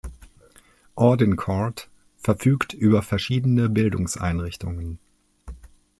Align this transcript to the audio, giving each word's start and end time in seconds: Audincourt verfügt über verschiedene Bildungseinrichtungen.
Audincourt 0.95 1.87
verfügt 2.17 2.73
über 2.73 3.03
verschiedene 3.03 3.69
Bildungseinrichtungen. 3.69 4.97